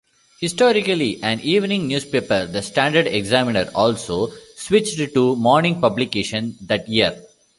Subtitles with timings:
[0.39, 7.21] Historically an evening newspaper, the "Standard-Examiner" also switched to morning publication that year.